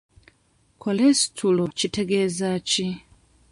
Kolesitulo 0.81 1.63
kitegezaaki? 1.77 2.87